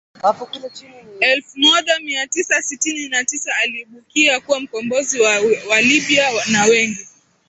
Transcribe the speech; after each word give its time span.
elfu 1.19 1.59
moja 1.59 1.99
mia 1.99 2.27
tisa 2.27 2.61
sitini 2.61 3.09
na 3.09 3.25
tisa 3.25 3.51
aliibukia 3.55 4.39
kuwa 4.39 4.59
mkombozi 4.59 5.19
wa 5.21 5.31
Walibya 5.69 6.31
na 6.51 6.65
wengi 6.65 7.07